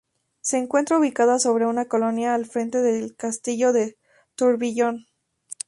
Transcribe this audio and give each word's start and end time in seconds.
Se 0.39 0.57
encuentra 0.57 0.97
ubicada 0.97 1.37
sobre 1.37 1.67
una 1.67 1.85
colina 1.85 2.33
al 2.33 2.47
frente 2.47 2.81
del 2.81 3.15
castillo 3.15 3.71
de 3.71 3.99
Tourbillon. 4.33 5.05